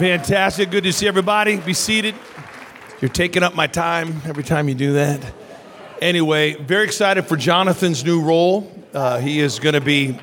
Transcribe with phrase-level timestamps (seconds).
[0.00, 0.70] Fantastic.
[0.70, 1.58] Good to see everybody.
[1.58, 2.14] Be seated.
[3.02, 5.20] You're taking up my time every time you do that.
[6.00, 8.72] Anyway, very excited for Jonathan's new role.
[8.94, 10.18] Uh, he is going to be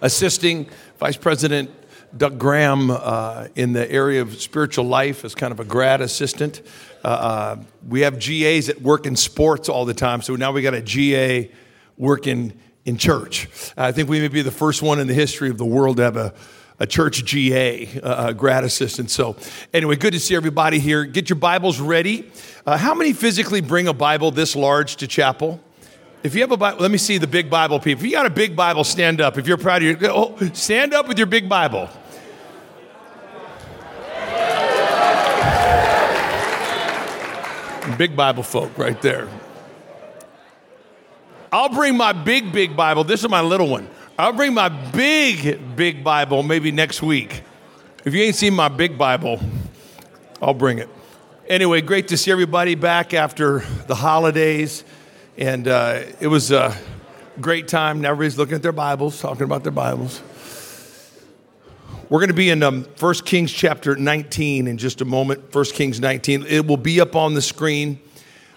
[0.00, 1.70] assisting Vice President
[2.16, 6.62] Doug Graham uh, in the area of spiritual life as kind of a grad assistant.
[7.04, 10.62] Uh, uh we have GAs that work in sports all the time, so now we
[10.62, 11.50] got a GA
[11.98, 13.50] working in church.
[13.76, 16.04] I think we may be the first one in the history of the world to
[16.04, 16.32] have a
[16.82, 19.08] a church GA, grad assistant.
[19.08, 19.36] So,
[19.72, 21.04] anyway, good to see everybody here.
[21.04, 22.28] Get your Bibles ready.
[22.66, 25.60] Uh, how many physically bring a Bible this large to chapel?
[26.24, 28.04] If you have a Bible, let me see the big Bible people.
[28.04, 29.38] If you got a big Bible, stand up.
[29.38, 31.88] If you're proud of your, oh, stand up with your big Bible.
[37.96, 39.28] Big Bible folk right there.
[41.52, 43.04] I'll bring my big, big Bible.
[43.04, 43.88] This is my little one.
[44.18, 47.42] I'll bring my big, big Bible maybe next week.
[48.04, 49.40] If you ain't seen my big Bible,
[50.42, 50.90] I'll bring it.
[51.48, 54.84] Anyway, great to see everybody back after the holidays.
[55.38, 56.76] And uh, it was a
[57.40, 58.02] great time.
[58.02, 60.20] Now everybody's looking at their Bibles, talking about their Bibles.
[62.10, 65.54] We're going to be in um, 1 Kings chapter 19 in just a moment.
[65.54, 66.44] 1 Kings 19.
[66.46, 67.98] It will be up on the screen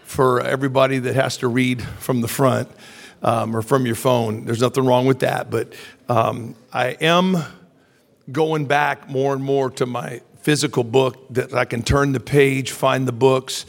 [0.03, 2.69] for everybody that has to read from the front
[3.25, 4.45] um, or from your phone.
[4.45, 5.49] There's nothing wrong with that.
[5.49, 5.73] But
[6.07, 7.37] um, I am
[8.31, 12.71] going back more and more to my physical book that I can turn the page,
[12.71, 13.65] find the books.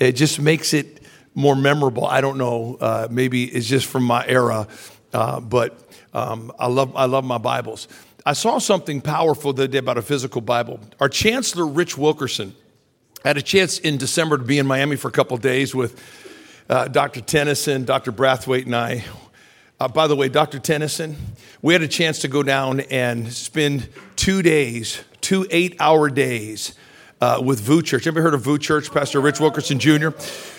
[0.00, 1.00] It just makes it
[1.34, 2.04] more memorable.
[2.04, 2.76] I don't know.
[2.80, 4.66] Uh, maybe it's just from my era,
[5.12, 5.78] uh, but
[6.12, 7.86] um, I love I love my Bibles.
[8.26, 10.80] I saw something powerful the other day about a physical Bible.
[10.98, 12.54] Our Chancellor Rich Wilkerson
[13.24, 16.00] had a chance in December to be in Miami for a couple days with
[16.68, 17.20] uh, Dr.
[17.20, 18.12] Tennyson, Dr.
[18.12, 19.04] Brathwaite, and I.
[19.80, 20.58] Uh, by the way, Dr.
[20.58, 21.16] Tennyson,
[21.62, 26.74] we had a chance to go down and spend two days, two eight hour days
[27.20, 28.06] uh, with VOUS Church.
[28.06, 30.10] Ever heard of VOUS Church, Pastor Rich Wilkerson Jr.?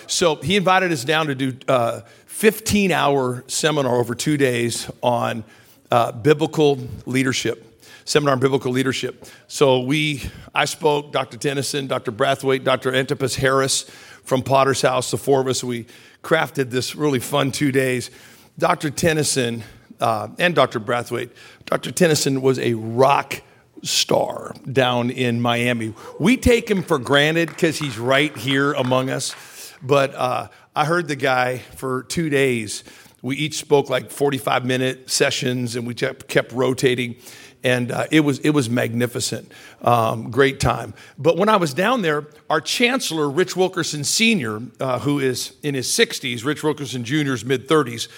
[0.06, 4.90] So he invited us down to do a uh, 15 hour seminar over two days
[5.02, 5.44] on
[5.90, 7.66] uh, biblical leadership
[8.10, 9.24] seminar on biblical leadership.
[9.46, 11.36] So we, I spoke, Dr.
[11.36, 12.10] Tennyson, Dr.
[12.10, 12.92] Brathwaite, Dr.
[12.92, 13.88] Antipas Harris,
[14.30, 15.86] from Potter's House, the four of us, we
[16.22, 18.12] crafted this really fun two days.
[18.58, 18.88] Dr.
[18.88, 19.64] Tennyson
[19.98, 20.78] uh, and Dr.
[20.78, 21.30] Brathwaite,
[21.64, 21.90] Dr.
[21.90, 23.42] Tennyson was a rock
[23.82, 25.94] star down in Miami.
[26.20, 29.34] We take him for granted because he's right here among us.
[29.82, 32.84] But uh, I heard the guy for two days.
[33.22, 37.16] We each spoke like 45 minute sessions and we kept, kept rotating
[37.62, 39.50] and uh, it was it was magnificent,
[39.82, 40.94] um, great time.
[41.18, 45.74] But when I was down there, our chancellor, Rich Wilkerson Sr., uh, who is in
[45.74, 48.08] his 60s, Rich Wilkerson Jr.'s mid 30s,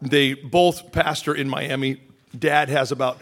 [0.00, 2.00] they both pastor in Miami.
[2.38, 3.18] Dad has about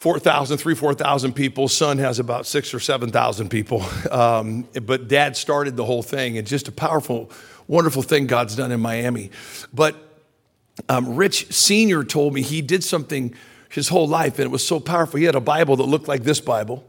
[0.00, 1.68] 4,000, 3, 4,000 people.
[1.68, 3.84] Son has about six or 7,000 people.
[4.10, 6.36] Um, but dad started the whole thing.
[6.36, 7.30] It's just a powerful,
[7.68, 9.30] wonderful thing God's done in Miami.
[9.72, 9.94] But
[10.88, 12.02] um, Rich Sr.
[12.02, 13.34] told me he did something
[13.70, 15.18] his whole life, and it was so powerful.
[15.18, 16.84] He had a Bible that looked like this Bible.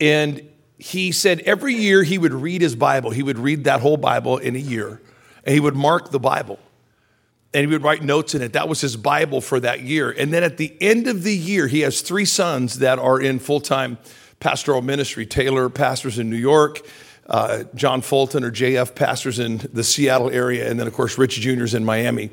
[0.00, 0.48] And
[0.78, 3.10] he said every year he would read his Bible.
[3.10, 5.00] He would read that whole Bible in a year,
[5.44, 6.58] and he would mark the Bible.
[7.52, 8.54] And he would write notes in it.
[8.54, 10.10] That was his Bible for that year.
[10.10, 13.38] And then at the end of the year, he has three sons that are in
[13.38, 13.98] full time
[14.40, 15.26] pastoral ministry.
[15.26, 16.80] Taylor pastors in New York,
[17.26, 21.40] uh, John Fulton or JF pastors in the Seattle area, and then, of course, Rich
[21.40, 22.30] Jr.'s in Miami.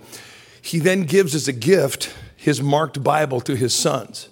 [0.61, 2.13] He then gives as a gift
[2.45, 4.29] his marked Bible to his sons.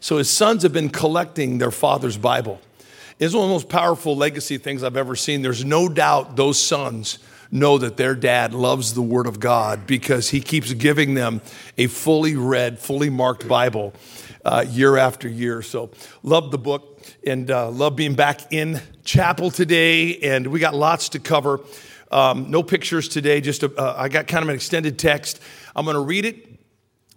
[0.00, 2.60] So his sons have been collecting their father's Bible.
[3.18, 5.40] It's one of the most powerful legacy things I've ever seen.
[5.40, 7.18] There's no doubt those sons
[7.50, 11.40] know that their dad loves the Word of God because he keeps giving them
[11.78, 13.94] a fully read, fully marked Bible
[14.44, 15.62] uh, year after year.
[15.62, 15.88] So,
[16.22, 20.18] love the book and uh, love being back in chapel today.
[20.18, 21.60] And we got lots to cover.
[22.10, 25.40] Um, no pictures today, just a, uh, I got kind of an extended text.
[25.74, 26.47] I'm going to read it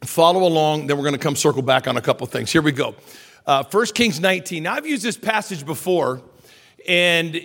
[0.03, 2.51] follow along, then we're going to come circle back on a couple things.
[2.51, 2.95] Here we go.
[3.46, 4.64] Uh, 1 Kings 19.
[4.64, 6.22] Now, I've used this passage before,
[6.87, 7.40] and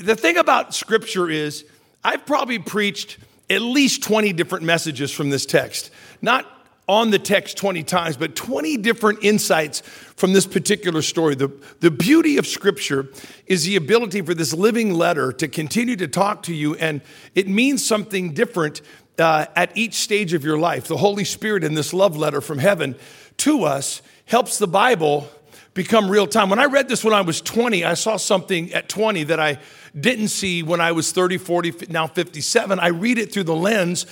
[0.00, 1.64] the thing about Scripture is
[2.04, 5.90] I've probably preached at least 20 different messages from this text.
[6.20, 6.46] Not
[6.88, 11.34] on the text 20 times, but 20 different insights from this particular story.
[11.34, 11.50] The,
[11.80, 13.08] the beauty of Scripture
[13.46, 17.00] is the ability for this living letter to continue to talk to you, and
[17.34, 18.82] it means something different
[19.18, 20.88] uh, at each stage of your life.
[20.88, 22.96] The Holy Spirit in this love letter from heaven
[23.38, 25.28] to us helps the Bible
[25.74, 26.50] become real time.
[26.50, 29.58] When I read this when I was 20, I saw something at 20 that I
[29.98, 32.78] didn't see when I was 30, 40, now 57.
[32.78, 34.06] I read it through the lens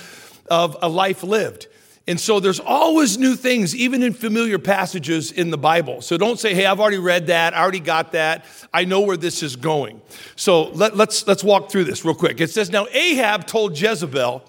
[0.49, 1.67] of a life lived.
[2.07, 6.01] And so there's always new things, even in familiar passages in the Bible.
[6.01, 9.17] So don't say, hey, I've already read that, I already got that, I know where
[9.17, 10.01] this is going.
[10.35, 12.41] So let, let's, let's walk through this real quick.
[12.41, 14.43] It says, Now Ahab told Jezebel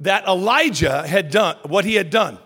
[0.00, 2.38] that Elijah had done what he had done.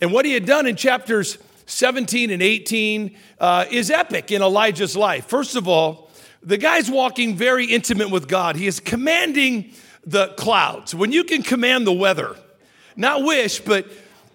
[0.00, 4.96] And what he had done in chapters 17 and 18 uh, is epic in Elijah's
[4.96, 5.26] life.
[5.26, 6.10] First of all,
[6.42, 8.56] the guy's walking very intimate with God.
[8.56, 9.72] He is commanding
[10.06, 10.94] the clouds.
[10.94, 12.36] When you can command the weather,
[12.96, 13.86] not wish, but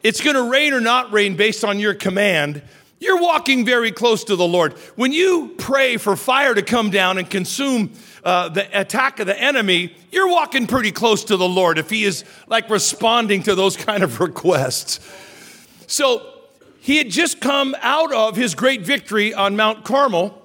[0.04, 2.62] it's going to rain or not rain based on your command,
[3.00, 4.74] you're walking very close to the Lord.
[4.96, 7.92] When you pray for fire to come down and consume
[8.24, 12.04] uh, the attack of the enemy, you're walking pretty close to the Lord if He
[12.04, 15.00] is like responding to those kind of requests.
[15.88, 16.34] So
[16.84, 20.38] he had just come out of his great victory on Mount Carmel,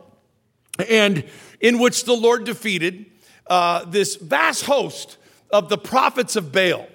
[0.88, 1.24] and
[1.60, 3.06] in which the Lord defeated
[3.48, 5.16] uh, this vast host
[5.50, 6.86] of the prophets of Baal.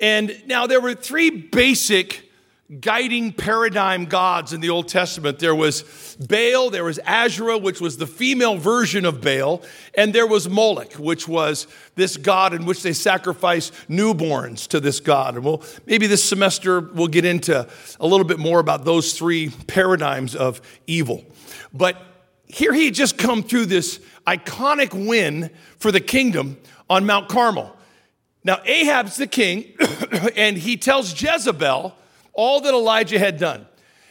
[0.00, 2.25] And now there were three basic
[2.80, 5.38] guiding paradigm gods in the Old Testament.
[5.38, 9.62] There was Baal, there was Asherah, which was the female version of Baal,
[9.94, 14.98] and there was Moloch, which was this god in which they sacrifice newborns to this
[14.98, 15.36] god.
[15.36, 17.68] And we'll, maybe this semester we'll get into
[18.00, 21.24] a little bit more about those three paradigms of evil.
[21.72, 22.02] But
[22.46, 26.58] here he had just come through this iconic win for the kingdom
[26.90, 27.76] on Mount Carmel.
[28.42, 29.72] Now, Ahab's the king,
[30.36, 31.96] and he tells Jezebel
[32.36, 33.66] all that Elijah had done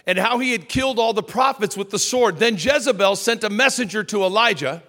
[0.06, 2.38] and how he had killed all the prophets with the sword.
[2.38, 4.83] Then Jezebel sent a messenger to Elijah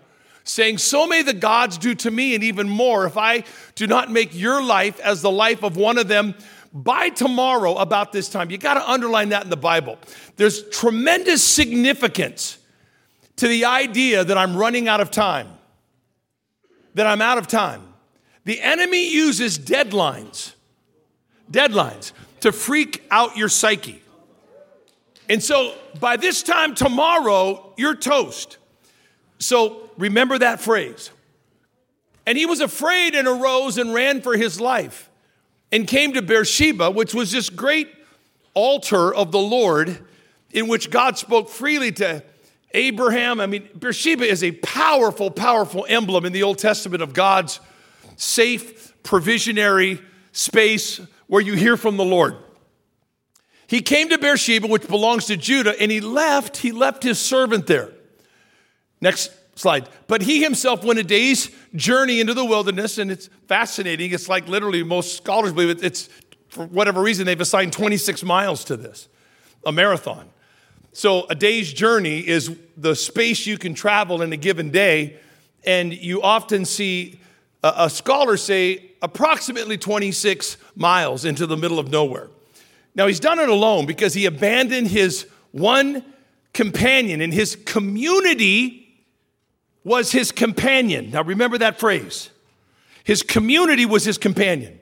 [0.44, 3.44] saying, So may the gods do to me and even more if I
[3.74, 6.34] do not make your life as the life of one of them
[6.72, 8.50] by tomorrow about this time.
[8.50, 9.98] You got to underline that in the Bible.
[10.36, 12.58] There's tremendous significance
[13.36, 15.48] to the idea that I'm running out of time,
[16.94, 17.82] that I'm out of time.
[18.44, 20.54] The enemy uses deadlines,
[21.50, 24.02] deadlines to freak out your psyche.
[25.28, 28.58] And so by this time tomorrow, you're toast.
[29.38, 31.10] So remember that phrase.
[32.26, 35.10] And he was afraid and arose and ran for his life
[35.70, 37.88] and came to Beersheba, which was this great
[38.54, 39.98] altar of the Lord
[40.52, 42.22] in which God spoke freely to
[42.72, 43.40] Abraham.
[43.40, 47.60] I mean, Beersheba is a powerful, powerful emblem in the Old Testament of God's
[48.16, 50.02] safe, provisionary
[50.32, 52.36] space where you hear from the Lord.
[53.66, 57.66] He came to Beersheba, which belongs to Judah, and he left, he left his servant
[57.66, 57.90] there.
[59.00, 59.88] Next slide.
[60.06, 64.12] But he himself went a day's journey into the wilderness, and it's fascinating.
[64.12, 66.08] It's like literally most scholars believe it's,
[66.48, 69.08] for whatever reason, they've assigned 26 miles to this,
[69.64, 70.28] a marathon.
[70.92, 75.18] So a day's journey is the space you can travel in a given day,
[75.64, 77.20] and you often see
[77.62, 82.28] a scholar say approximately 26 miles into the middle of nowhere.
[82.96, 86.04] Now, he's done it alone because he abandoned his one
[86.52, 89.04] companion, and his community
[89.84, 91.12] was his companion.
[91.12, 92.30] Now, remember that phrase.
[93.04, 94.80] His community was his companion.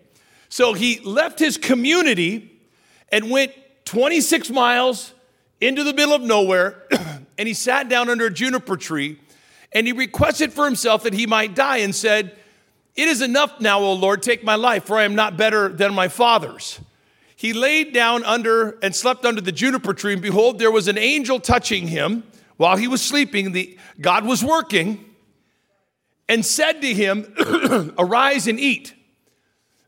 [0.49, 2.51] So he left his community
[3.13, 3.53] and went
[3.85, 5.13] 26 miles
[5.61, 6.85] into the middle of nowhere,
[7.39, 9.19] and he sat down under a juniper tree
[9.75, 12.39] and he requested for himself that he might die and said,
[12.95, 15.95] it is enough now, O Lord, take my life, for I am not better than
[15.95, 16.81] my father's.
[17.35, 20.97] He laid down under and slept under the juniper tree, and behold, there was an
[20.97, 22.23] angel touching him
[22.57, 23.53] while he was sleeping.
[23.53, 25.05] The, God was working
[26.29, 27.35] and said to him,
[27.99, 28.95] Arise and eat.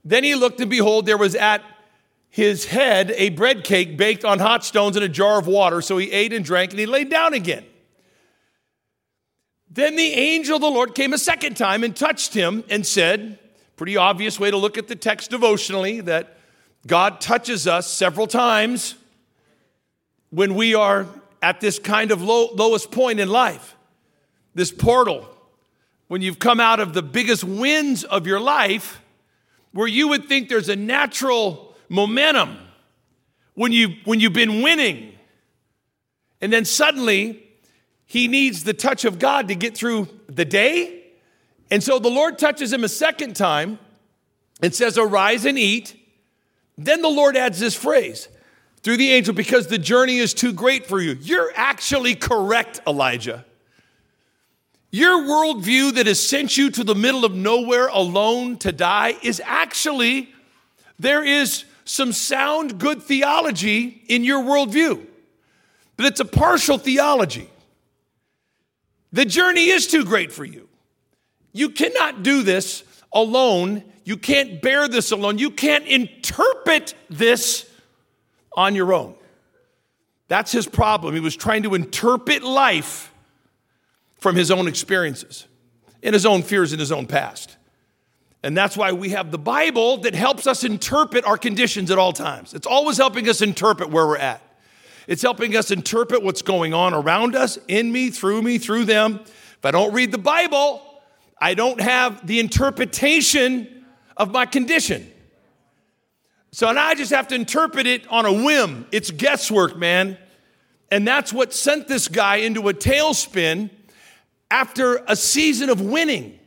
[0.05, 1.63] Then he looked, and behold, there was at
[2.29, 5.81] his head a bread cake baked on hot stones and a jar of water.
[5.81, 7.65] So he ate and drank, and he laid down again.
[9.71, 13.39] Then the angel of the Lord came a second time and touched him and said,
[13.77, 16.39] pretty obvious way to look at the text devotionally, that
[16.87, 18.95] God touches us several times
[20.31, 21.07] when we are
[21.43, 23.77] at this kind of low, lowest point in life,
[24.55, 25.29] this portal,
[26.09, 29.01] when you've come out of the biggest winds of your life,
[29.73, 32.57] where you would think there's a natural momentum
[33.55, 35.13] when, you, when you've been winning.
[36.41, 37.46] And then suddenly
[38.07, 41.03] he needs the touch of God to get through the day.
[41.71, 43.79] And so the Lord touches him a second time
[44.63, 45.95] and says, Arise and eat.
[46.79, 48.29] Then the Lord adds this phrase
[48.83, 51.19] through the angel, because the journey is too great for you.
[51.21, 53.45] You're actually correct, Elijah.
[54.93, 59.43] Your worldview that has sent you to the middle of nowhere alone to die is
[59.45, 60.33] actually,
[61.01, 65.05] there is some sound, good theology in your worldview,
[65.97, 67.51] but it's a partial theology.
[69.13, 70.69] The journey is too great for you.
[71.53, 73.83] You cannot do this alone.
[74.05, 75.39] You can't bear this alone.
[75.39, 77.69] You can't interpret this
[78.57, 79.15] on your own.
[80.29, 81.15] That's his problem.
[81.15, 83.13] He was trying to interpret life
[84.19, 85.47] from his own experiences,
[86.03, 87.57] in his own fears, in his own past.
[88.43, 92.13] And that's why we have the Bible that helps us interpret our conditions at all
[92.13, 92.55] times.
[92.55, 94.43] It's always helping us interpret where we're at.
[95.07, 99.21] It's helping us interpret what's going on around us, in me, through me, through them.
[99.25, 100.83] If I don't read the Bible,
[101.41, 103.85] I don't have the interpretation
[104.17, 105.11] of my condition.
[106.53, 108.87] So now I just have to interpret it on a whim.
[108.91, 110.19] It's guesswork, man.
[110.91, 113.71] And that's what sent this guy into a tailspin
[114.51, 116.39] after a season of winning.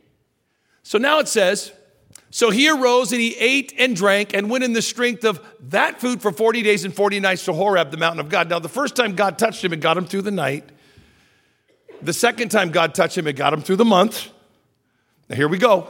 [0.82, 1.72] So now it says,
[2.30, 6.00] so he arose and he ate and drank and went in the strength of that
[6.00, 8.48] food for 40 days and 40 nights to Horeb, the mountain of God.
[8.48, 10.68] Now, the first time God touched him, it got him through the night.
[12.02, 14.30] The second time God touched him, it got him through the month.
[15.28, 15.88] Now, here we go.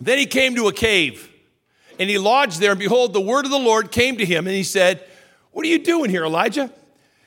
[0.00, 1.30] Then he came to a cave
[1.98, 4.56] and he lodged there, and behold, the word of the Lord came to him, and
[4.56, 5.04] he said,
[5.52, 6.72] What are you doing here, Elijah?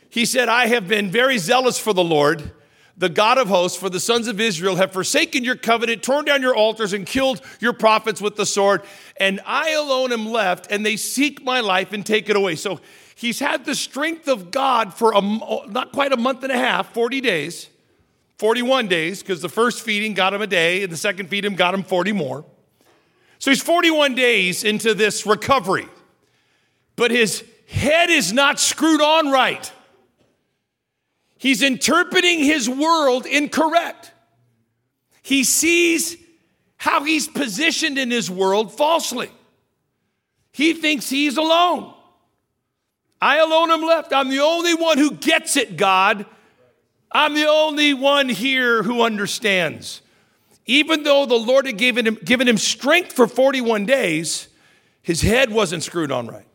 [0.09, 2.51] He said, I have been very zealous for the Lord,
[3.03, 6.41] the God of hosts, for the sons of Israel have forsaken your covenant, torn down
[6.41, 8.81] your altars, and killed your prophets with the sword.
[9.17, 12.55] And I alone am left, and they seek my life and take it away.
[12.55, 12.79] So
[13.13, 16.93] he's had the strength of God for a, not quite a month and a half,
[16.93, 17.67] 40 days,
[18.37, 21.73] 41 days, because the first feeding got him a day, and the second feeding got
[21.73, 22.45] him 40 more.
[23.37, 25.89] So he's 41 days into this recovery,
[26.95, 29.69] but his head is not screwed on right.
[31.43, 34.13] He's interpreting his world incorrect.
[35.21, 36.15] He sees
[36.77, 39.29] how he's positioned in his world falsely.
[40.53, 41.93] He thinks he's alone.
[43.21, 44.13] I alone am left.
[44.13, 46.25] I'm the only one who gets it, God.
[47.11, 50.01] I'm the only one here who understands.
[50.65, 54.47] Even though the Lord had given him, given him strength for 41 days,
[55.01, 56.47] his head wasn't screwed on right.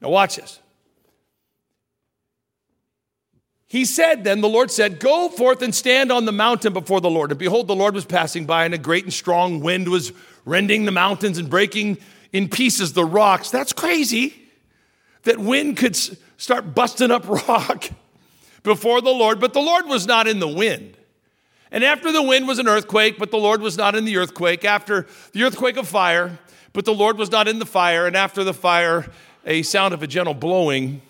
[0.00, 0.58] Now, watch this.
[3.70, 7.08] He said, Then the Lord said, Go forth and stand on the mountain before the
[7.08, 7.30] Lord.
[7.30, 10.12] And behold, the Lord was passing by, and a great and strong wind was
[10.44, 11.98] rending the mountains and breaking
[12.32, 13.48] in pieces the rocks.
[13.48, 14.34] That's crazy
[15.22, 15.94] that wind could
[16.36, 17.88] start busting up rock
[18.64, 20.96] before the Lord, but the Lord was not in the wind.
[21.70, 24.64] And after the wind was an earthquake, but the Lord was not in the earthquake.
[24.64, 26.40] After the earthquake, of fire,
[26.72, 28.08] but the Lord was not in the fire.
[28.08, 29.06] And after the fire,
[29.46, 31.02] a sound of a gentle blowing.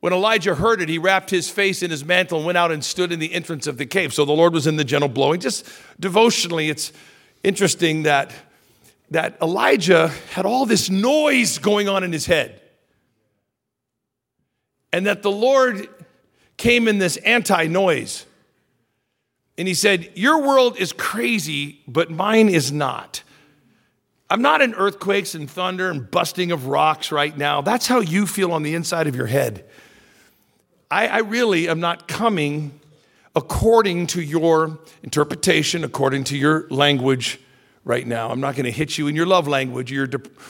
[0.00, 2.82] When Elijah heard it, he wrapped his face in his mantle and went out and
[2.82, 4.14] stood in the entrance of the cave.
[4.14, 5.40] So the Lord was in the gentle blowing.
[5.40, 5.66] Just
[5.98, 6.92] devotionally, it's
[7.42, 8.32] interesting that,
[9.10, 12.62] that Elijah had all this noise going on in his head.
[14.92, 15.88] And that the Lord
[16.56, 18.24] came in this anti noise.
[19.58, 23.22] And he said, Your world is crazy, but mine is not.
[24.30, 27.60] I'm not in earthquakes and thunder and busting of rocks right now.
[27.60, 29.68] That's how you feel on the inside of your head.
[30.90, 32.80] I, I really am not coming
[33.36, 37.38] according to your interpretation, according to your language
[37.84, 38.30] right now.
[38.30, 40.08] I'm not going to hit you in your love language or your,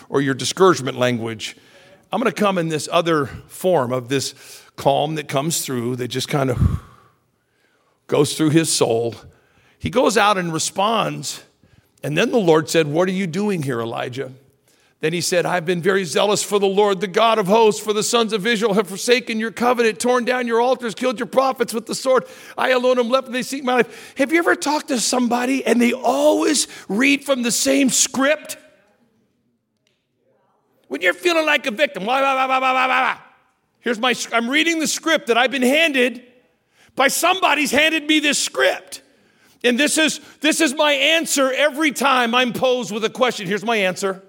[0.09, 1.57] or your discouragement language.
[2.11, 4.35] I'm going to come in this other form of this
[4.77, 6.81] calm that comes through that just kind of
[8.07, 9.15] goes through his soul.
[9.79, 11.45] He goes out and responds.
[12.03, 14.33] And then the Lord said, What are you doing here, Elijah?
[15.01, 17.95] Then he said, I've been very zealous for the Lord, the God of hosts, for
[17.95, 21.73] the sons of Israel have forsaken your covenant, torn down your altars, killed your prophets
[21.73, 22.27] with the sword.
[22.59, 24.15] I alone am left, and they seek my life.
[24.19, 28.59] Have you ever talked to somebody and they always read from the same script?
[30.89, 32.03] When you're feeling like a victim,
[33.81, 36.23] here's my, I'm reading the script that I've been handed
[36.95, 39.01] by somebody's handed me this script.
[39.65, 43.47] And this is, this is my answer every time I'm posed with a question.
[43.47, 44.23] Here's my answer.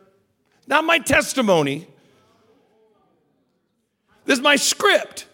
[0.71, 1.85] Not my testimony.
[4.23, 5.27] This is my script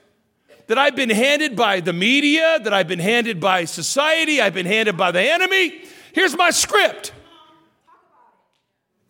[0.65, 4.65] that I've been handed by the media, that I've been handed by society, I've been
[4.65, 5.83] handed by the enemy.
[6.11, 7.13] Here's my script.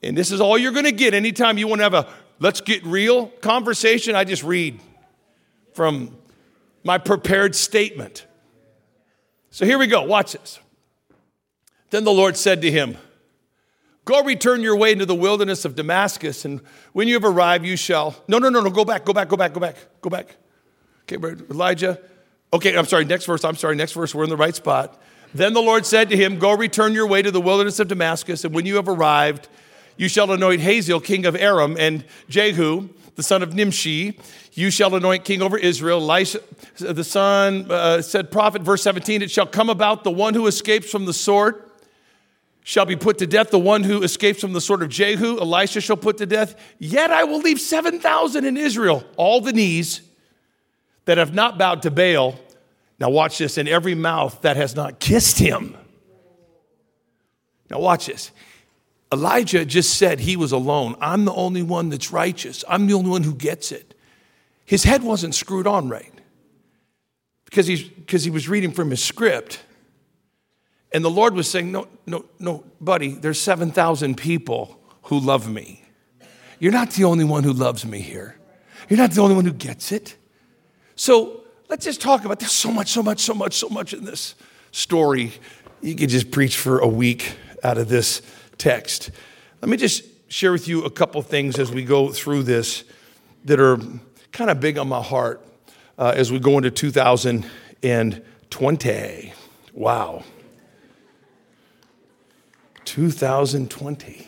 [0.03, 2.07] And this is all you're going to get anytime you want to have a
[2.39, 4.13] let's get real conversation.
[4.13, 4.81] I just read
[5.73, 6.15] from
[6.83, 8.25] my prepared statement.
[9.49, 10.03] So here we go.
[10.03, 10.59] Watch this.
[11.89, 12.97] Then the Lord said to him,
[14.07, 16.61] Go return your way into the wilderness of Damascus, and
[16.93, 18.15] when you have arrived, you shall.
[18.29, 20.37] No, no, no, no, go back, go back, go back, go back, go back.
[21.03, 21.17] Okay,
[21.51, 21.99] Elijah.
[22.53, 24.97] Okay, I'm sorry, next verse, I'm sorry, next verse, we're in the right spot.
[25.33, 28.45] Then the Lord said to him, Go return your way to the wilderness of Damascus,
[28.45, 29.49] and when you have arrived,
[29.97, 34.17] you shall anoint Hazael, king of Aram, and Jehu, the son of Nimshi,
[34.53, 35.99] you shall anoint king over Israel.
[35.99, 36.39] Elisha,
[36.77, 40.89] the son uh, said, prophet, verse 17, it shall come about the one who escapes
[40.89, 41.61] from the sword
[42.67, 43.49] shall be put to death.
[43.49, 46.53] The one who escapes from the sword of Jehu, Elisha shall put to death.
[46.79, 50.01] Yet I will leave 7,000 in Israel, all the knees
[51.05, 52.37] that have not bowed to Baal.
[52.99, 55.77] Now, watch this, in every mouth that has not kissed him.
[57.71, 58.31] Now, watch this.
[59.13, 60.97] Elijah just said he was alone.
[60.99, 62.65] I'm the only one that's righteous.
[62.67, 63.93] I'm the only one who gets it.
[64.65, 66.11] His head wasn't screwed on right
[67.45, 69.61] because, he's, because he was reading from his script.
[70.91, 75.83] And the Lord was saying, No, no, no, buddy, there's 7,000 people who love me.
[76.59, 78.35] You're not the only one who loves me here.
[78.89, 80.15] You're not the only one who gets it.
[80.95, 84.05] So let's just talk about there's so much, so much, so much, so much in
[84.05, 84.35] this
[84.71, 85.33] story.
[85.81, 88.21] You could just preach for a week out of this
[88.57, 89.11] text.
[89.61, 92.83] Let me just share with you a couple things as we go through this
[93.45, 93.77] that are
[94.31, 95.45] kind of big on my heart
[95.97, 99.33] uh, as we go into 2020.
[99.73, 100.23] Wow.
[102.87, 104.27] 2020.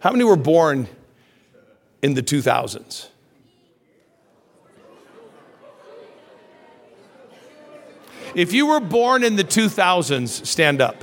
[0.00, 0.86] How many were born
[2.02, 3.08] in the 2000s?
[8.34, 10.96] If you were born in the 2000s, stand up.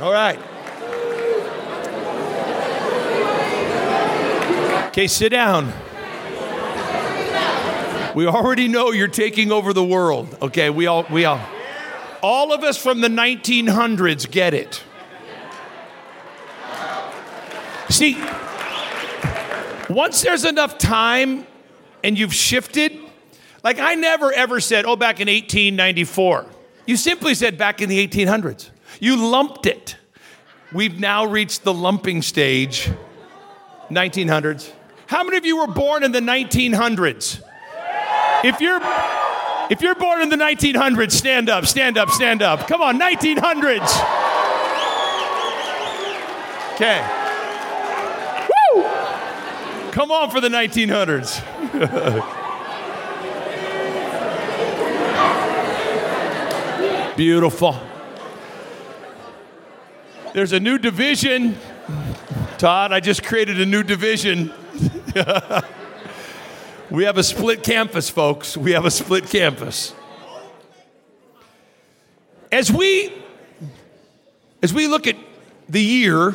[0.00, 0.38] All right.
[4.88, 5.74] Okay, sit down.
[8.16, 10.38] We already know you're taking over the world.
[10.40, 11.38] Okay, we all we all
[12.22, 14.82] all of us from the 1900s get it.
[17.90, 18.14] See,
[19.90, 21.46] once there's enough time
[22.02, 22.98] and you've shifted,
[23.62, 26.46] like I never ever said, oh, back in 1894.
[26.86, 28.70] You simply said back in the 1800s.
[28.98, 29.98] You lumped it.
[30.72, 32.88] We've now reached the lumping stage,
[33.90, 34.72] 1900s.
[35.04, 37.42] How many of you were born in the 1900s?
[38.44, 38.80] If you're
[39.68, 42.68] if you're born in the 1900s, stand up, stand up, stand up.
[42.68, 43.82] Come on, 1900s.
[46.74, 47.00] Okay.
[48.48, 48.84] Woo!
[49.90, 51.42] Come on for the 1900s.
[57.16, 57.76] Beautiful.
[60.34, 61.56] There's a new division.
[62.58, 64.52] Todd, I just created a new division.
[66.90, 68.56] we have a split campus, folks.
[68.56, 69.94] We have a split campus.
[72.50, 73.12] As we
[74.62, 75.16] as we look at
[75.68, 76.34] the year,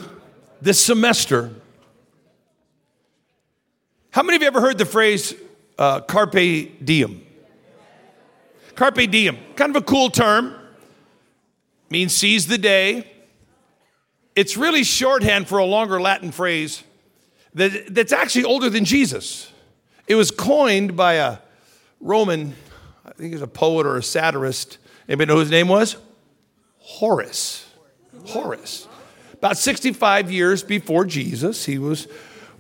[0.62, 1.52] this semester,
[4.12, 5.34] how many of you ever heard the phrase
[5.78, 7.26] uh, carpe diem?
[8.76, 10.54] Carpe diem, kind of a cool term,
[11.90, 13.12] means seize the day
[14.36, 16.84] it's really shorthand for a longer Latin phrase
[17.54, 19.51] that, that's actually older than Jesus.
[20.08, 21.38] It was coined by a
[22.00, 22.56] Roman,
[23.06, 24.78] I think he was a poet or a satirist.
[25.08, 25.98] Anybody know who his name was?
[26.80, 27.70] Horace.
[28.28, 28.88] Horace.
[29.34, 32.08] About 65 years before Jesus, he was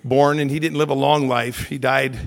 [0.04, 1.68] born and he didn't live a long life.
[1.68, 2.18] He died,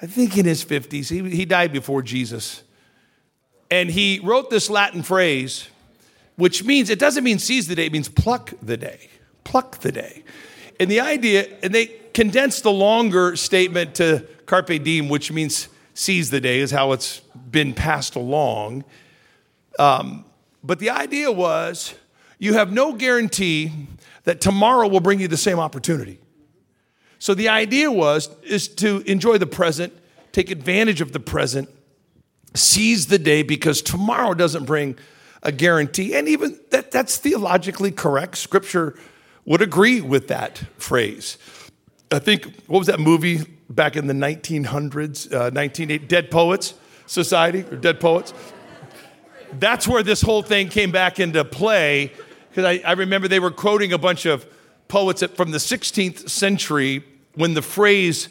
[0.00, 1.08] I think, in his 50s.
[1.08, 2.62] He, he died before Jesus.
[3.70, 5.68] And he wrote this Latin phrase
[6.36, 9.08] which means it doesn't mean seize the day, it means pluck the day.
[9.44, 10.22] Pluck the day.
[10.78, 16.30] And the idea, and they condensed the longer statement to carpe diem, which means seize
[16.30, 18.84] the day, is how it's been passed along.
[19.78, 20.24] Um,
[20.62, 21.94] but the idea was
[22.38, 23.72] you have no guarantee
[24.24, 26.18] that tomorrow will bring you the same opportunity.
[27.18, 29.92] So the idea was is to enjoy the present,
[30.32, 31.68] take advantage of the present,
[32.54, 34.98] seize the day because tomorrow doesn't bring
[35.42, 36.14] a guarantee.
[36.14, 38.36] And even that, that's theologically correct.
[38.36, 38.98] Scripture
[39.44, 41.38] would agree with that phrase.
[42.10, 46.74] I think, what was that movie back in the 1900s, uh, 1980, Dead Poets
[47.06, 48.32] Society, or Dead Poets?
[49.52, 52.12] That's where this whole thing came back into play,
[52.48, 54.46] because I, I remember they were quoting a bunch of
[54.88, 58.28] poets from the 16th century when the phrase,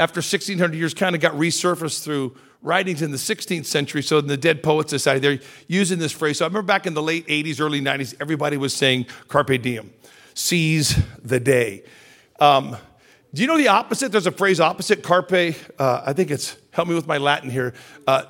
[0.00, 4.02] after 1600 years, kind of got resurfaced through writings in the 16th century.
[4.02, 6.38] So in the Dead Poets Society, they're using this phrase.
[6.38, 9.92] So I remember back in the late 80s, early 90s, everybody was saying carpe diem,
[10.34, 11.84] seize the day.
[12.40, 12.76] Um,
[13.34, 14.10] do you know the opposite?
[14.10, 15.54] There's a phrase opposite carpe.
[15.78, 17.74] Uh, I think it's help me with my Latin here.
[18.06, 18.24] Uh,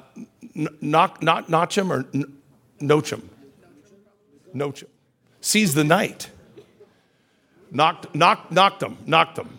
[0.81, 2.05] knock, not nochem or
[2.81, 3.23] nochem.
[4.55, 4.89] Nochem.
[5.41, 6.31] Seize the night.
[7.71, 9.59] Knocked, knocked them, knocked them.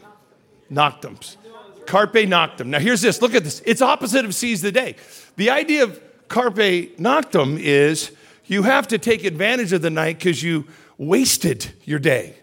[1.85, 2.67] Carpe noctem.
[2.67, 3.21] Now, here's this.
[3.21, 3.61] Look at this.
[3.65, 4.95] It's opposite of seize the day.
[5.37, 8.11] The idea of carpe noctem is
[8.45, 12.35] you have to take advantage of the night because you wasted your day.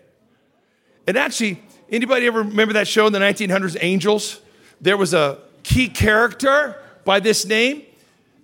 [1.07, 4.41] And actually, anybody ever remember that show in the 1900s, Angels?
[4.81, 7.83] There was a key character by this name.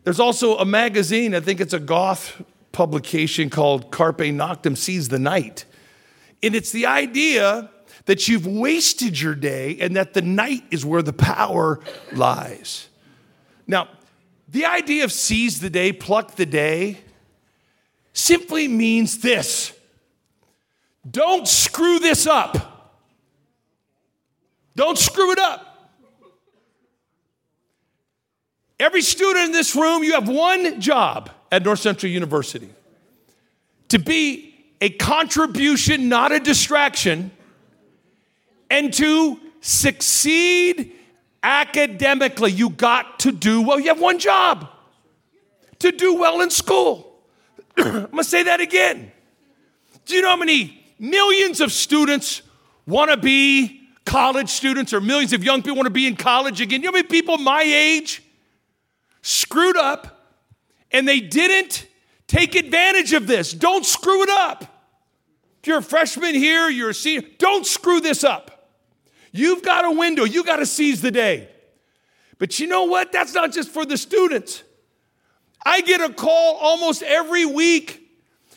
[0.04, 5.18] There's also a magazine, I think it's a goth publication called Carpe Noctem Seize the
[5.18, 5.64] Night.
[6.42, 7.70] And it's the idea
[8.06, 11.80] that you've wasted your day and that the night is where the power
[12.12, 12.88] lies.
[13.66, 13.88] Now,
[14.48, 16.98] the idea of seize the day, pluck the day,
[18.12, 19.72] simply means this
[21.08, 22.71] don't screw this up.
[24.74, 25.68] Don't screw it up.
[28.80, 32.68] Every student in this room, you have one job at North Central University
[33.88, 37.30] to be a contribution, not a distraction,
[38.70, 40.92] and to succeed
[41.42, 42.50] academically.
[42.50, 43.78] You got to do well.
[43.78, 44.68] You have one job
[45.78, 47.22] to do well in school.
[47.76, 49.12] I'm gonna say that again.
[50.06, 52.42] Do you know how many millions of students
[52.86, 56.60] want to be college students or millions of young people want to be in college
[56.60, 56.80] again?
[56.80, 58.22] You know how many people my age
[59.22, 60.36] screwed up
[60.90, 61.86] and they didn't
[62.26, 63.52] take advantage of this?
[63.52, 64.64] Don't screw it up.
[65.62, 68.70] If you're a freshman here, you're a senior, don't screw this up.
[69.30, 71.48] You've got a window, you got to seize the day.
[72.38, 73.12] But you know what?
[73.12, 74.64] That's not just for the students.
[75.64, 78.00] I get a call almost every week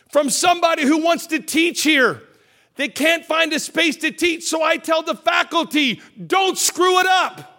[0.10, 2.23] from somebody who wants to teach here.
[2.75, 7.07] They can't find a space to teach, so I tell the faculty, don't screw it
[7.07, 7.51] up.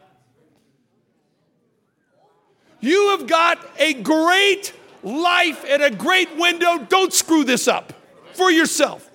[2.80, 6.78] You have got a great life and a great window.
[6.78, 7.92] Don't screw this up
[8.34, 9.08] for yourself.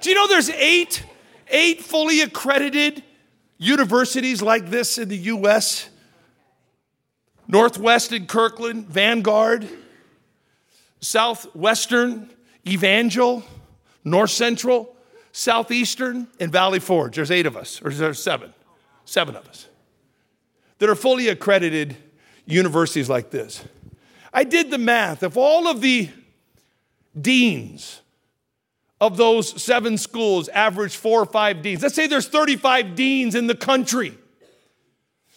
[0.00, 1.04] Do you know there's eight,
[1.48, 3.02] eight fully accredited
[3.56, 5.88] universities like this in the US?
[7.46, 9.68] Northwestern Kirkland, Vanguard,
[11.00, 12.30] Southwestern,
[12.66, 13.44] Evangel,
[14.04, 14.94] North Central,
[15.32, 17.16] Southeastern, and Valley Forge.
[17.16, 18.52] There's eight of us, or there's seven,
[19.04, 19.66] seven of us
[20.78, 21.96] that are fully accredited
[22.46, 23.64] universities like this.
[24.32, 25.22] I did the math.
[25.22, 26.10] If all of the
[27.18, 28.00] deans
[29.00, 33.46] of those seven schools average four or five deans, let's say there's 35 deans in
[33.46, 34.16] the country.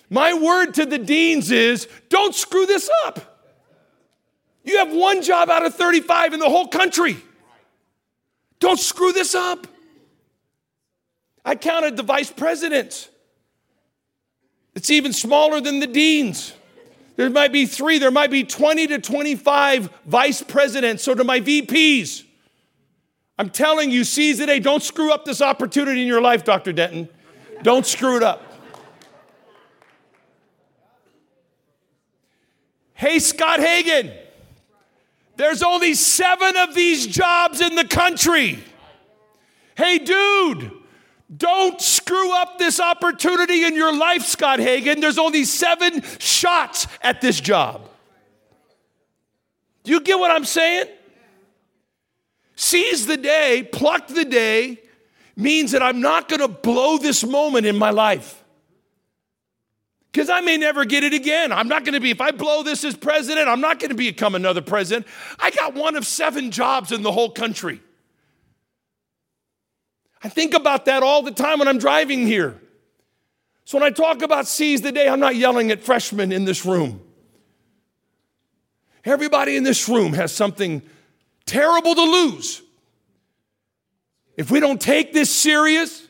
[0.09, 3.41] My word to the deans is don't screw this up.
[4.63, 7.17] You have one job out of 35 in the whole country.
[8.67, 9.65] Don't screw this up.
[11.45, 13.07] I counted the vice presidents.
[14.75, 16.51] It's even smaller than the deans.
[17.15, 21.01] There might be three, there might be 20 to 25 vice presidents.
[21.01, 22.25] So, to my VPs,
[23.39, 24.59] I'm telling you, seize the day.
[24.59, 26.73] Don't screw up this opportunity in your life, Dr.
[26.73, 27.07] Denton.
[27.63, 28.43] Don't screw it up.
[32.95, 34.11] Hey, Scott Hagan,
[35.37, 38.63] there's only seven of these jobs in the country.
[39.75, 40.71] Hey, dude,
[41.35, 44.99] don't screw up this opportunity in your life, Scott Hagan.
[44.99, 47.87] There's only seven shots at this job.
[49.83, 50.87] Do you get what I'm saying?
[52.55, 54.81] Seize the day, pluck the day,
[55.35, 58.43] means that I'm not going to blow this moment in my life
[60.17, 61.51] because I may never get it again.
[61.51, 63.95] I'm not going to be, if I blow this as president, I'm not going to
[63.95, 65.05] become another president.
[65.37, 67.81] I got one of seven jobs in the whole country.
[70.23, 72.59] I think about that all the time when I'm driving here.
[73.63, 76.65] So when I talk about seize the day, I'm not yelling at freshmen in this
[76.65, 76.99] room.
[79.05, 80.81] Everybody in this room has something
[81.45, 82.63] terrible to lose.
[84.35, 86.06] If we don't take this serious,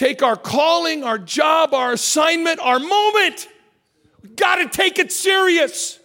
[0.00, 3.46] take our calling, our job, our assignment, our moment.
[4.22, 5.98] We've got to take it serious.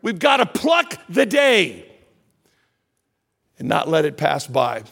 [0.00, 1.90] We've got to pluck the day
[3.58, 4.84] and not let it pass by.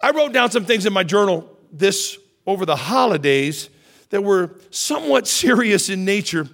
[0.00, 3.68] I wrote down some things in my journal this over the holidays
[4.10, 6.48] that were somewhat serious in nature.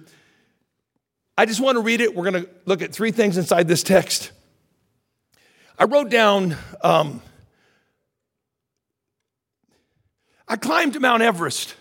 [1.37, 2.15] I just want to read it.
[2.15, 4.31] We're going to look at three things inside this text.
[5.77, 7.21] I wrote down um,
[10.47, 11.75] I climbed Mount Everest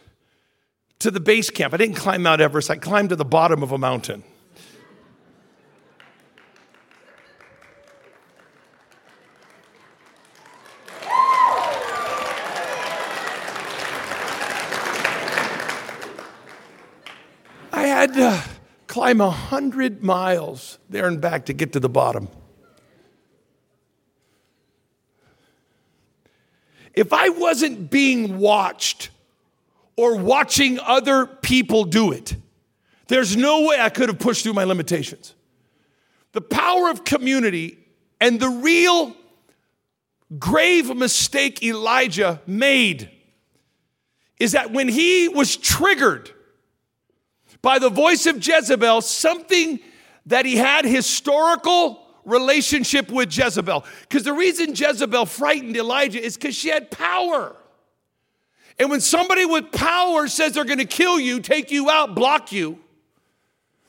[1.00, 1.74] to the base camp.
[1.74, 4.22] I didn't climb Mount Everest, I climbed to the bottom of a mountain.
[17.72, 18.44] I had to
[18.86, 22.28] climb a hundred miles there and back to get to the bottom.
[26.94, 29.10] If I wasn't being watched
[29.96, 32.36] or watching other people do it,
[33.08, 35.34] there's no way I could have pushed through my limitations.
[36.32, 37.78] The power of community
[38.20, 39.14] and the real
[40.38, 43.10] grave mistake Elijah made
[44.38, 46.30] is that when he was triggered
[47.60, 49.78] by the voice of Jezebel something
[50.26, 53.84] that he had historical relationship with Jezebel.
[54.02, 57.56] Because the reason Jezebel frightened Elijah is because she had power.
[58.78, 62.52] And when somebody with power says they're going to kill you, take you out, block
[62.52, 62.78] you,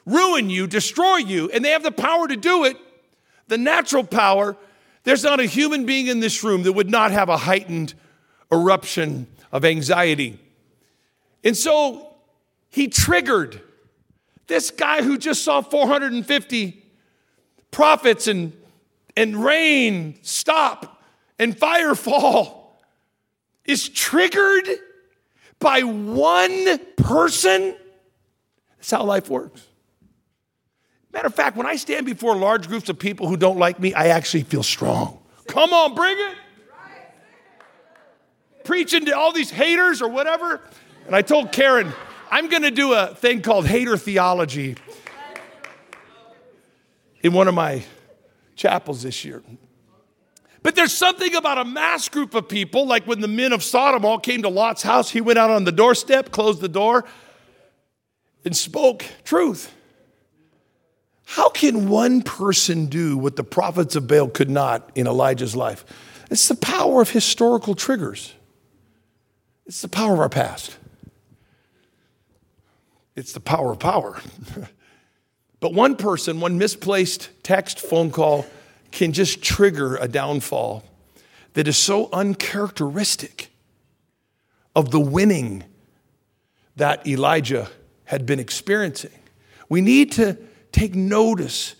[0.05, 2.77] ruin you, destroy you, and they have the power to do it,
[3.47, 4.57] the natural power,
[5.03, 7.93] there's not a human being in this room that would not have a heightened
[8.51, 10.39] eruption of anxiety.
[11.43, 12.15] And so
[12.69, 13.61] he triggered
[14.47, 16.82] this guy who just saw 450
[17.73, 18.53] prophets and,
[19.17, 21.03] and rain stop
[21.37, 22.81] and fire fall
[23.65, 24.69] is triggered
[25.59, 27.75] by one person.
[28.77, 29.65] That's how life works.
[31.11, 33.93] Matter of fact, when I stand before large groups of people who don't like me,
[33.93, 35.19] I actually feel strong.
[35.47, 36.35] Come on, bring it.
[38.63, 40.61] Preaching to all these haters or whatever.
[41.05, 41.91] And I told Karen,
[42.31, 44.75] I'm going to do a thing called hater theology
[47.23, 47.83] in one of my
[48.55, 49.41] chapels this year.
[50.61, 54.05] But there's something about a mass group of people, like when the men of Sodom
[54.05, 57.03] all came to Lot's house, he went out on the doorstep, closed the door,
[58.45, 59.73] and spoke truth.
[61.25, 65.85] How can one person do what the prophets of Baal could not in Elijah's life?
[66.29, 68.33] It's the power of historical triggers,
[69.65, 70.77] it's the power of our past,
[73.15, 74.19] it's the power of power.
[75.63, 78.45] but one person, one misplaced text, phone call,
[78.91, 80.83] can just trigger a downfall
[81.53, 83.49] that is so uncharacteristic
[84.75, 85.63] of the winning
[86.75, 87.69] that Elijah
[88.03, 89.17] had been experiencing.
[89.69, 90.37] We need to
[90.73, 91.75] take notice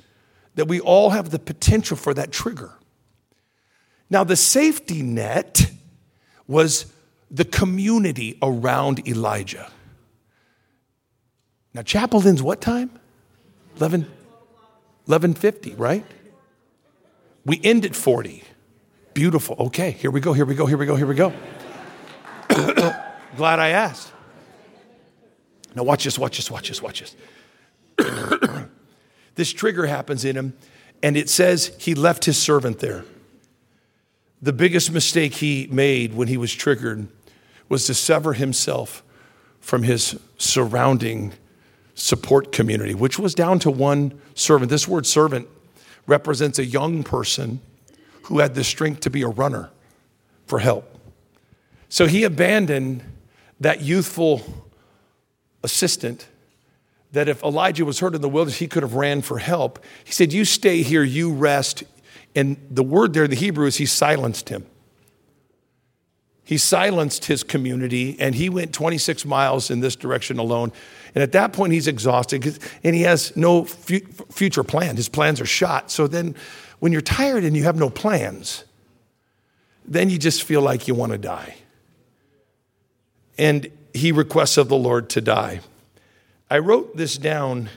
[0.55, 2.71] that we all have the potential for that trigger.
[4.09, 5.69] Now, the safety net
[6.47, 6.85] was
[7.29, 9.69] the community around Elijah.
[11.73, 13.01] Now, chapel what time?
[13.77, 14.01] 11,
[15.05, 16.05] 1150, right?
[17.45, 18.43] We end at 40.
[19.13, 19.55] Beautiful.
[19.59, 21.33] Okay, here we go, here we go, here we go, here we go.
[23.35, 24.11] Glad I asked.
[25.75, 27.03] Now, watch this, watch this, watch this, watch
[27.97, 28.67] this.
[29.35, 30.53] this trigger happens in him,
[31.01, 33.05] and it says he left his servant there.
[34.41, 37.07] The biggest mistake he made when he was triggered
[37.69, 39.03] was to sever himself
[39.59, 41.33] from his surrounding
[41.95, 44.69] support community, which was down to one servant.
[44.69, 45.47] This word servant
[46.07, 47.61] represents a young person
[48.23, 49.69] who had the strength to be a runner
[50.45, 50.97] for help.
[51.89, 53.03] So he abandoned
[53.59, 54.41] that youthful
[55.63, 56.27] assistant
[57.11, 59.83] that if Elijah was hurt in the wilderness, he could have ran for help.
[60.03, 61.83] He said, You stay here, you rest.
[62.35, 64.65] And the word there the Hebrew is he silenced him.
[66.43, 70.73] He silenced his community and he went 26 miles in this direction alone.
[71.15, 74.95] And at that point, he's exhausted and he has no future plan.
[74.95, 75.91] His plans are shot.
[75.91, 76.35] So then,
[76.79, 78.65] when you're tired and you have no plans,
[79.85, 81.55] then you just feel like you want to die.
[83.37, 85.61] And he requests of the Lord to die.
[86.49, 87.69] I wrote this down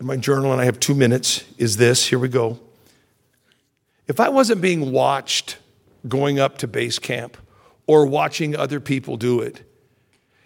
[0.00, 1.44] in my journal, and I have two minutes.
[1.56, 2.58] Is this, here we go.
[4.06, 5.58] If I wasn't being watched
[6.06, 7.36] going up to base camp
[7.86, 9.62] or watching other people do it,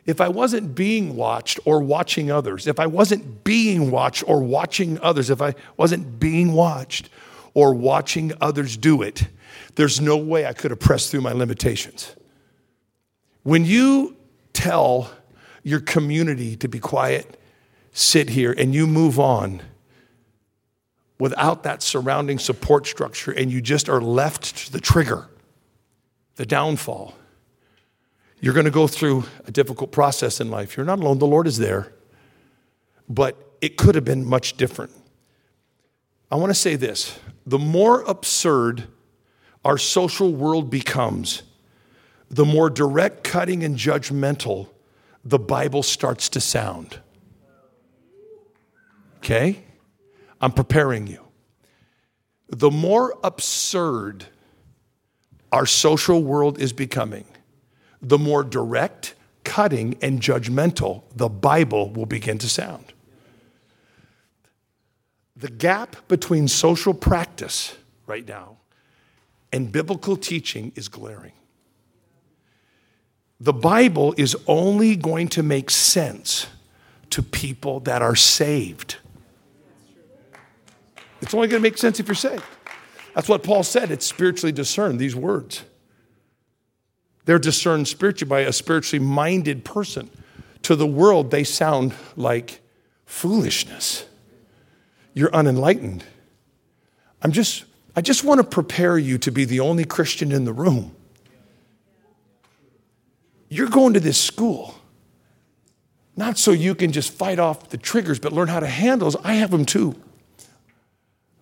[0.08, 4.98] if I wasn't being watched or watching others, if I wasn't being watched or watching
[5.00, 7.10] others, if I wasn't being watched
[7.52, 9.28] or watching others do it,
[9.74, 12.16] there's no way I could have pressed through my limitations.
[13.42, 14.16] When you
[14.54, 15.10] tell
[15.62, 17.38] your community to be quiet,
[17.92, 19.60] sit here, and you move on
[21.18, 25.28] without that surrounding support structure, and you just are left to the trigger,
[26.36, 27.14] the downfall.
[28.40, 30.76] You're going to go through a difficult process in life.
[30.76, 31.92] You're not alone, the Lord is there,
[33.08, 34.92] but it could have been much different.
[36.30, 38.84] I want to say this the more absurd
[39.64, 41.42] our social world becomes,
[42.30, 44.68] the more direct, cutting, and judgmental
[45.24, 47.00] the Bible starts to sound.
[49.18, 49.62] Okay?
[50.40, 51.24] I'm preparing you.
[52.48, 54.26] The more absurd
[55.52, 57.24] our social world is becoming,
[58.00, 62.92] the more direct, cutting, and judgmental the Bible will begin to sound.
[65.36, 68.56] The gap between social practice right now
[69.52, 71.32] and biblical teaching is glaring
[73.40, 76.48] the Bible is only going to make sense
[77.10, 78.96] to people that are saved.
[81.20, 82.42] It's only going to make sense if you're saved.
[83.14, 83.90] That's what Paul said.
[83.90, 85.62] It's spiritually discerned, these words.
[87.28, 90.08] They're discerned spiritually by a spiritually minded person.
[90.62, 92.62] To the world, they sound like
[93.04, 94.06] foolishness.
[95.12, 96.04] You're unenlightened.
[97.20, 100.54] I'm just, I just want to prepare you to be the only Christian in the
[100.54, 100.96] room.
[103.50, 104.74] You're going to this school
[106.16, 109.22] not so you can just fight off the triggers, but learn how to handle those.
[109.22, 109.96] I have them too.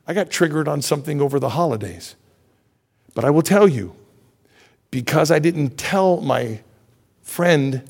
[0.05, 2.16] I got triggered on something over the holidays.
[3.14, 3.94] But I will tell you,
[4.90, 6.61] because I didn't tell my
[7.22, 7.88] friend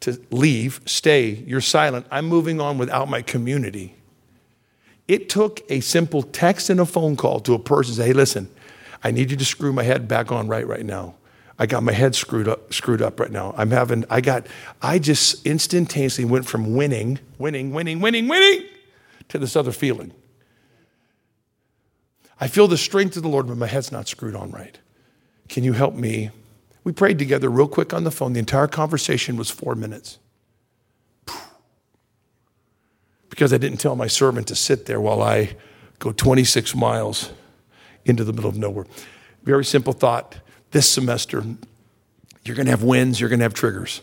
[0.00, 3.94] to leave, stay, you're silent, I'm moving on without my community.
[5.06, 8.48] It took a simple text and a phone call to a person say, hey, listen,
[9.02, 11.14] I need you to screw my head back on right right now.
[11.58, 13.54] I got my head screwed up, screwed up right now.
[13.54, 14.46] I'm having, I got,
[14.80, 18.66] I just instantaneously went from winning, winning, winning, winning, winning
[19.28, 20.12] to this other feeling.
[22.40, 24.78] I feel the strength of the Lord, but my head's not screwed on right.
[25.50, 26.30] Can you help me?
[26.84, 28.34] We prayed together real quick on the phone.
[28.34, 30.18] The entire conversation was four minutes.
[33.28, 35.56] Because I didn't tell my servant to sit there while I
[35.98, 37.32] go 26 miles
[38.04, 38.86] into the middle of nowhere.
[39.42, 40.36] Very simple thought
[40.70, 41.42] this semester,
[42.44, 44.02] you're going to have wins, you're going to have triggers.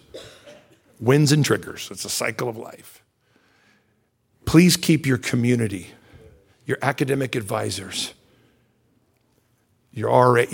[0.99, 1.88] Wins and triggers.
[1.91, 3.01] It's a cycle of life.
[4.43, 5.91] Please keep your community,
[6.65, 8.13] your academic advisors,
[9.97, 10.45] your RA,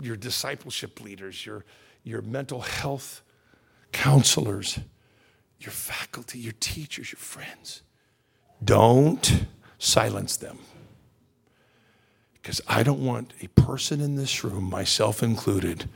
[0.00, 1.62] your discipleship leaders, your,
[2.04, 3.20] your mental health
[3.92, 4.78] counselors,
[5.60, 7.82] your faculty, your teachers, your friends.
[8.64, 9.44] Don't
[9.78, 10.58] silence them.
[12.32, 15.88] Because I don't want a person in this room, myself included,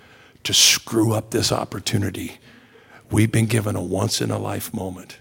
[0.45, 2.39] to screw up this opportunity.
[3.11, 5.19] We've been given a once in a life moment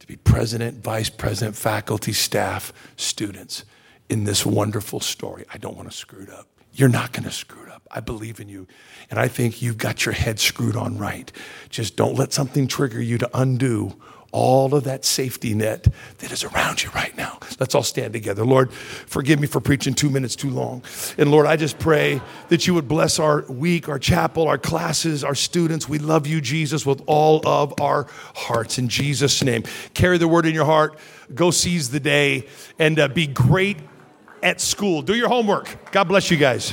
[0.00, 3.64] to be president, vice president, faculty, staff, students
[4.10, 5.46] in this wonderful story.
[5.50, 6.48] I don't want to screw it up.
[6.78, 7.82] You're not going to screw it up.
[7.90, 8.68] I believe in you.
[9.10, 11.30] And I think you've got your head screwed on right.
[11.70, 13.96] Just don't let something trigger you to undo
[14.30, 15.88] all of that safety net
[16.18, 17.38] that is around you right now.
[17.58, 18.44] Let's all stand together.
[18.44, 20.84] Lord, forgive me for preaching two minutes too long.
[21.16, 25.24] And Lord, I just pray that you would bless our week, our chapel, our classes,
[25.24, 25.88] our students.
[25.88, 28.78] We love you, Jesus, with all of our hearts.
[28.78, 29.64] In Jesus' name,
[29.94, 30.96] carry the word in your heart.
[31.34, 32.46] Go seize the day
[32.78, 33.78] and uh, be great
[34.42, 35.02] at school.
[35.02, 35.90] Do your homework.
[35.92, 36.72] God bless you guys.